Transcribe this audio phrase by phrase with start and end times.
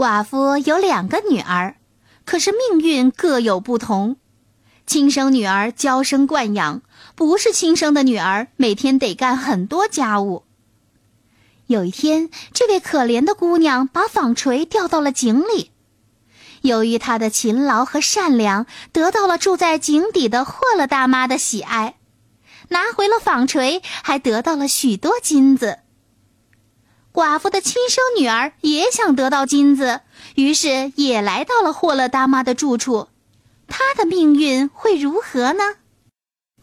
[0.00, 1.76] 寡妇有两个女儿，
[2.24, 4.16] 可是命运各有不同。
[4.86, 6.80] 亲生女儿娇生惯养，
[7.14, 10.44] 不是亲生的女儿每天得干很多家务。
[11.66, 15.70] 有一天，这位可怜的姑娘把纺锤掉到了井里。
[16.62, 21.96] 由于她的勤劳和善良，得到了住在井底的霍勒大妈的喜爱，
[22.70, 25.80] 拿回了纺锤，还得到了许多金子。
[27.12, 30.00] 寡妇的亲生女儿也想得到金子，
[30.36, 33.08] 于是也来到了霍勒大妈的住处。
[33.66, 35.62] 她的命运会如何呢？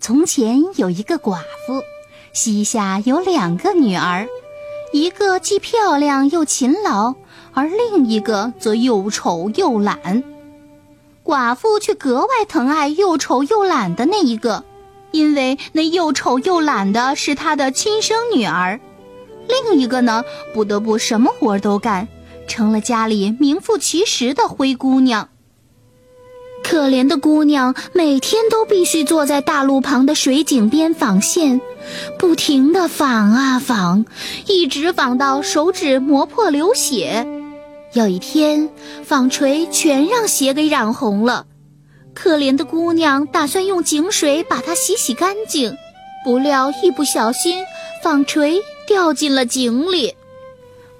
[0.00, 1.82] 从前有一个寡妇，
[2.32, 4.28] 膝下有两个女儿，
[4.92, 7.14] 一个既漂亮又勤劳，
[7.52, 10.22] 而另一个则又丑又懒。
[11.24, 14.64] 寡妇却格外疼爱又丑又懒的那一个，
[15.10, 18.78] 因为那又丑又懒的是她的亲生女儿。
[19.48, 22.08] 另一个呢，不得不什么活都干，
[22.46, 25.28] 成了家里名副其实的灰姑娘。
[26.64, 31.60] 可怜的姑娘每天都必须坐在大路旁的水井边纺线，
[32.18, 34.04] 不停地纺啊纺，
[34.48, 37.24] 一直纺到手指磨破流血。
[37.92, 38.68] 有一天，
[39.04, 41.46] 纺锤全让血给染红了。
[42.14, 45.72] 可怜的姑娘打算用井水把它洗洗干净，
[46.24, 47.62] 不料一不小心，
[48.02, 48.60] 纺锤。
[48.86, 50.14] 掉进了井里，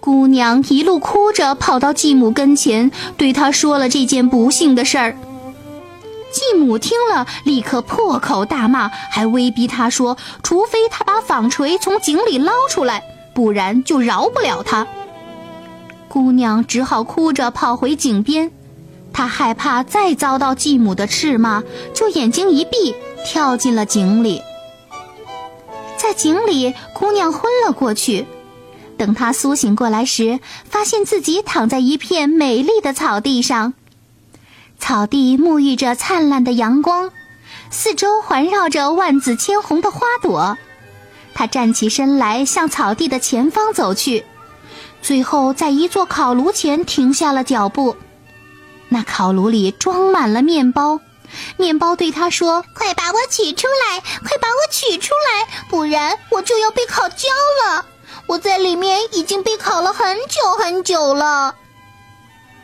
[0.00, 5.16] 姑娘一路哭着跑到继母跟前，对她说了这件不幸的事儿。
[6.32, 13.02] 继母听了，立刻破口大骂，还威逼她说：“除非她把纺锤从井里捞出来，
[13.34, 14.86] 不然就饶不了她。”
[16.08, 18.50] 姑娘只好哭着跑回井边，
[19.12, 21.62] 她害怕再遭到继母的斥骂，
[21.94, 22.94] 就眼睛一闭，
[23.24, 24.42] 跳进了井里。
[25.96, 28.26] 在井里，姑娘昏了过去。
[28.96, 33.74] 等她苏醒过来时，发现自己躺在一片美丽的草地上，
[34.78, 37.10] 草地沐浴着灿烂的阳光，
[37.70, 40.56] 四周环绕着万紫千红的花朵。
[41.34, 44.24] 她站起身来，向草地的前方走去，
[45.02, 47.96] 最后在一座烤炉前停下了脚步。
[48.88, 51.00] 那烤炉里装满了面包。
[51.56, 54.00] 面包对他说：“快把我取出来！
[54.00, 57.28] 快把我取出来，不然我就要被烤焦
[57.64, 57.86] 了。
[58.26, 61.54] 我在里面已经被烤了很久很久了。”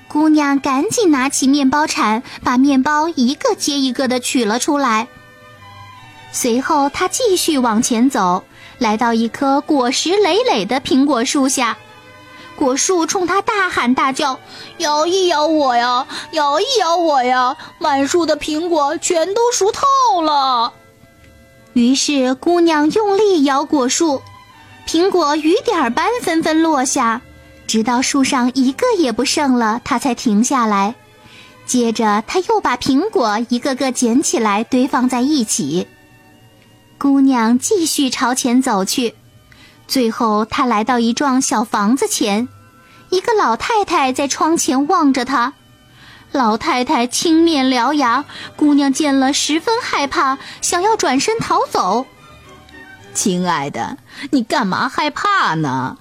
[0.09, 5.09] 姑娘赶紧拿起面包铲，把面包一个接一个的取了出来。
[6.33, 8.45] 随后，她继续往前走，
[8.79, 11.79] 来到一棵果实累累的苹果树下。
[12.63, 14.39] 果树冲他大喊大叫
[14.79, 17.57] ：“摇一摇我呀，摇一摇我呀！
[17.81, 20.73] 满树的苹果全都熟透了。”
[21.75, 24.23] 于是姑娘用力摇果树，
[24.87, 27.21] 苹果雨点般纷纷落下，
[27.67, 30.95] 直到树上一个也不剩了，她才停下来。
[31.67, 35.89] 接着，她又把苹果一个个捡起来堆放在一起。
[36.97, 39.17] 姑娘继续朝前走去。
[39.87, 42.49] 最后，他来到一幢小房子前，
[43.11, 45.53] 一个老太太在窗前望着他。
[46.33, 48.25] 老太太青面獠牙，
[48.57, 52.07] 姑娘见了十分害怕，想要转身逃走。
[53.13, 53.99] 亲爱的，
[54.31, 55.99] 你干嘛害怕呢？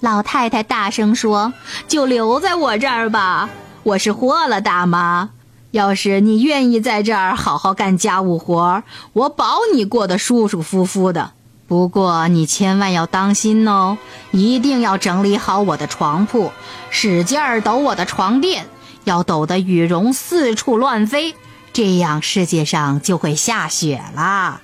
[0.00, 1.52] 老太太大声说
[1.86, 3.50] ：“就留在我这儿吧，
[3.82, 5.28] 我是霍了大妈。
[5.72, 8.82] 要是你愿意在这儿好好干家务活，
[9.12, 11.32] 我保你过得舒舒服服的。”
[11.68, 13.98] 不过你千万要当心哦，
[14.30, 16.52] 一定要整理好我的床铺，
[16.90, 18.66] 使劲儿抖我的床垫，
[19.02, 21.34] 要抖得羽绒四处乱飞，
[21.72, 24.60] 这样世界上就会下雪啦。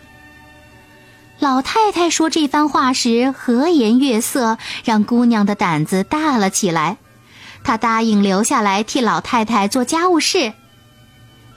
[1.40, 6.98] 老太太说这番话时和颜悦色，让姑娘的胆子大了起来。
[7.64, 10.52] 她答应留下来替老太太做家务事，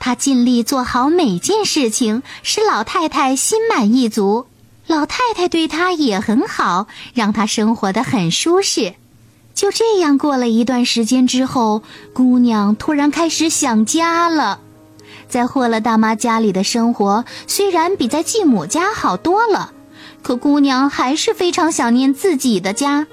[0.00, 4.48] 她尽力做好每件事情，使老太太心满意足。
[4.86, 8.94] 老太太对她也很好，让她生活的很舒适。
[9.54, 14.60] 就这样过了一段时间之后，姑娘突然开始想家了。
[15.28, 19.72] 在霍勒大妈家里的生活虽然比在继母家好多了，
[20.22, 23.06] 可姑娘还是非常想念自己的家。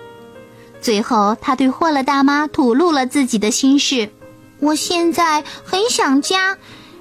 [0.81, 4.11] 最后，她对霍勒大妈吐露了自己的心事
[4.59, 6.57] ：“我现在很想家，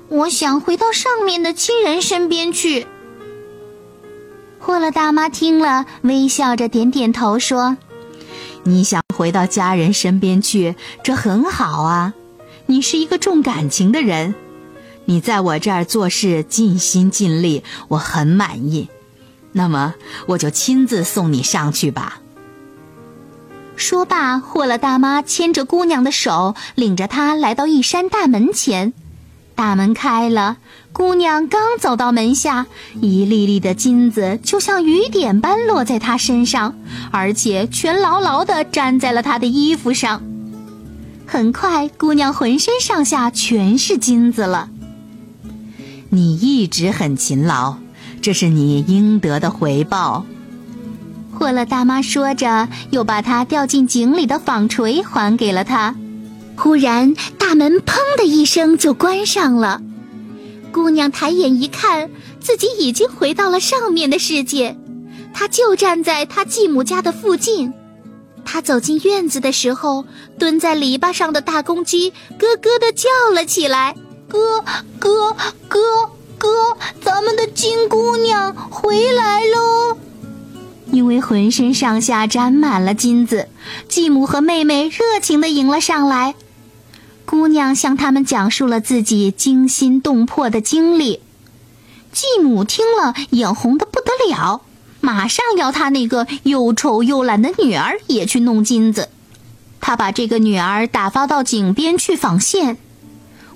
[0.08, 2.86] 我想回到上面的亲人身边去。”
[4.72, 7.76] 霍勒大妈听了，微笑着点点头，说
[8.64, 12.14] ：“你想回到家人身边去，这很好啊。
[12.64, 14.34] 你是一个重感情的人，
[15.04, 18.88] 你在我这儿做事尽心尽力，我很满意。
[19.52, 19.92] 那么，
[20.24, 22.20] 我就亲自送你上去吧。”
[23.76, 28.94] 说罢，霍勒大妈牵着姑娘的手，领着她来到一扇大门前。
[29.62, 30.56] 大门开了，
[30.92, 32.66] 姑娘刚走到门下，
[33.00, 36.74] 一粒粒的金子就像雨点般落在她身上，
[37.12, 40.20] 而且全牢牢地粘在了她的衣服上。
[41.24, 44.68] 很快，姑娘浑身上下全是金子了。
[46.10, 47.76] 你一直很勤劳，
[48.20, 50.26] 这是你应得的回报。
[51.32, 55.94] 霍勒大妈说着，又把她掉进井里的纺锤还给了她。
[56.56, 59.80] 忽然，大门“砰”的一声就关上了。
[60.70, 62.10] 姑娘抬眼一看，
[62.40, 64.76] 自己已经回到了上面的世界。
[65.34, 67.72] 她就站在她继母家的附近。
[68.44, 70.04] 她走进院子的时候，
[70.38, 73.94] 蹲在篱笆上的大公鸡咯咯地叫了起来
[74.28, 74.64] ：“哥，
[74.98, 75.34] 哥，
[75.68, 75.78] 哥，
[76.38, 79.96] 哥，咱们的金姑娘回来喽！”
[80.92, 83.48] 因为浑身上下沾满了金子，
[83.88, 86.34] 继母和妹妹热情地迎了上来。
[87.24, 91.20] 姑娘向他们讲述了自己惊心动魄的经历。
[92.12, 94.60] 继母听了，眼红得不得了，
[95.00, 99.08] 马上要她那个又丑又懒的女儿也去弄金子。
[99.80, 102.76] 她把这个女儿打发到井边去纺线，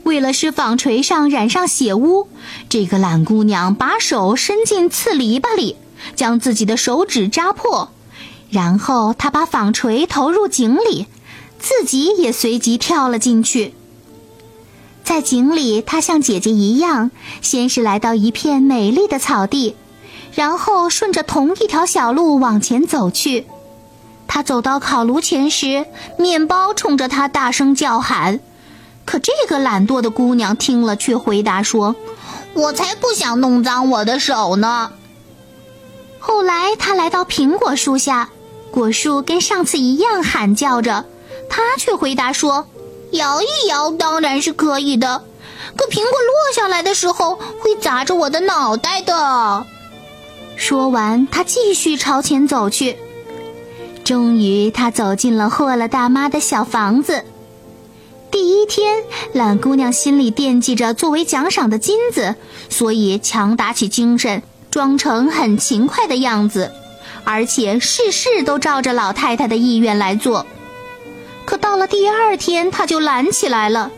[0.04, 2.28] 为了使纺锤上染上血污，
[2.70, 5.76] 这个懒姑娘把手伸进刺篱笆里。
[6.14, 7.90] 将自己的手指扎破，
[8.50, 11.06] 然后他把纺锤投入井里，
[11.58, 13.74] 自己也随即跳了进去。
[15.04, 17.10] 在井里，他像姐姐一样，
[17.40, 19.76] 先是来到一片美丽的草地，
[20.34, 23.46] 然后顺着同一条小路往前走去。
[24.28, 25.86] 他走到烤炉前时，
[26.18, 28.40] 面包冲着他大声叫喊，
[29.04, 31.94] 可这个懒惰的姑娘听了，却回答说
[32.52, 34.90] ：“我才不想弄脏我的手呢。”
[36.28, 38.30] 后来，他来到苹果树下，
[38.72, 41.04] 果树跟上次一样喊叫着，
[41.48, 42.66] 他却回答说
[43.12, 45.22] ：“摇一摇当然是可以的，
[45.76, 49.64] 可苹果落下来的时候会砸着我的脑袋的。”
[50.58, 52.96] 说完，他继续朝前走去。
[54.02, 57.24] 终于，他走进了霍勒大妈的小房子。
[58.32, 62.34] 第一天，懒姑娘心里惦记着作为奖赏的金子，
[62.68, 64.42] 所以强打起精神。
[64.70, 66.72] 装成很勤快的样子，
[67.24, 70.46] 而且事事都照着老太太的意愿来做。
[71.44, 73.90] 可到了第二天，他就懒起来了；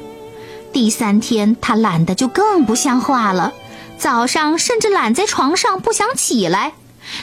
[0.72, 3.52] 第三天，他懒得就更不像话了。
[3.96, 6.74] 早上甚至懒在床上不想起来，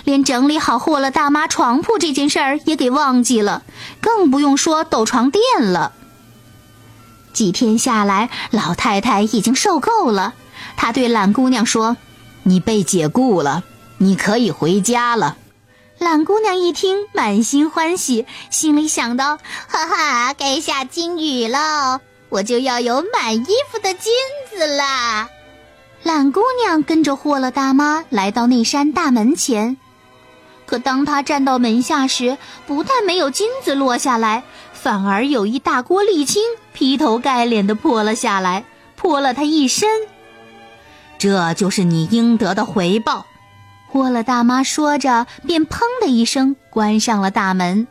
[0.04, 3.64] 连整理好霍勒大妈床铺这件事儿也给忘记了，
[4.02, 5.94] 更不用说抖床垫了。
[7.32, 10.34] 几天下来，老太太已经受够了，
[10.76, 11.96] 她对懒姑娘说。
[12.48, 13.64] 你被解雇了，
[13.98, 15.36] 你可以回家了。
[15.98, 19.38] 懒姑娘一听，满心欢喜，心里想到：
[19.68, 24.14] 哈哈，该下金雨了，我就要有满衣服的金
[24.48, 25.28] 子啦。
[26.04, 29.78] 懒姑娘跟着霍勒大妈来到那扇大门前，
[30.68, 32.38] 可当她站到门下时，
[32.68, 39.90] 不但没有金子落下来，反而有一大锅沥青劈头盖脸的泼了下来，泼了她一身。
[41.18, 43.26] 这就是你应得的回报，
[43.94, 47.88] 沃勒大妈说着，便砰的一声关上了大门。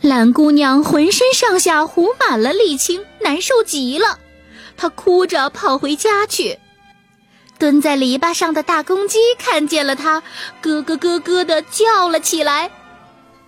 [0.00, 4.18] 懒姑娘浑身上下糊满了沥青，难受极了。
[4.76, 6.58] 她哭着跑回家去。
[7.58, 10.22] 蹲在篱笆上的大公鸡看见了她，
[10.62, 12.70] 咯咯咯咯的叫了起来：“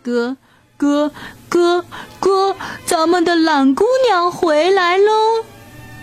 [0.02, 0.36] 咯
[0.76, 1.12] 咯
[1.48, 1.84] 咯
[2.18, 5.44] 咯，咱们的懒姑娘回来喽！”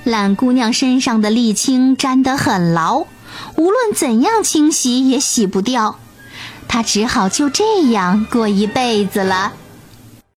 [0.08, 3.00] 懒姑娘身上的沥青粘得很牢，
[3.58, 6.00] 无论怎样清洗也洗不掉，
[6.66, 9.52] 她只好就这样过一辈子了。